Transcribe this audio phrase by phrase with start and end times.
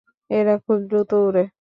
[0.29, 1.43] এরা খুব দ্রুত ওড়ে।